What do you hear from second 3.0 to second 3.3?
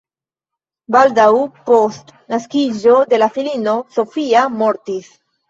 de la